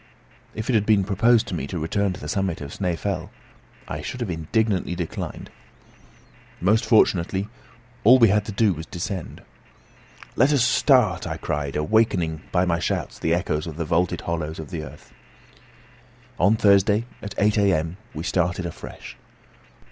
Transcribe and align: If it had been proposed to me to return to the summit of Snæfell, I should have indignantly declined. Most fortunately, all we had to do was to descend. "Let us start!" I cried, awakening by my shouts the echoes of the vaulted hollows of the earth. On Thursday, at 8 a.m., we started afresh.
If 0.55 0.67
it 0.67 0.73
had 0.73 0.87
been 0.87 1.03
proposed 1.03 1.45
to 1.49 1.53
me 1.53 1.67
to 1.67 1.77
return 1.77 2.11
to 2.13 2.19
the 2.19 2.27
summit 2.27 2.59
of 2.59 2.73
Snæfell, 2.75 3.29
I 3.87 4.01
should 4.01 4.19
have 4.21 4.31
indignantly 4.31 4.95
declined. 4.95 5.51
Most 6.59 6.87
fortunately, 6.87 7.47
all 8.03 8.17
we 8.17 8.29
had 8.29 8.43
to 8.45 8.51
do 8.51 8.73
was 8.73 8.87
to 8.87 8.93
descend. 8.93 9.43
"Let 10.35 10.53
us 10.53 10.63
start!" 10.63 11.27
I 11.27 11.37
cried, 11.37 11.75
awakening 11.75 12.41
by 12.51 12.65
my 12.65 12.79
shouts 12.79 13.19
the 13.19 13.35
echoes 13.35 13.67
of 13.67 13.77
the 13.77 13.85
vaulted 13.85 14.21
hollows 14.21 14.57
of 14.57 14.71
the 14.71 14.81
earth. 14.83 15.13
On 16.39 16.55
Thursday, 16.55 17.05
at 17.21 17.35
8 17.37 17.59
a.m., 17.59 17.97
we 18.15 18.23
started 18.23 18.65
afresh. 18.65 19.15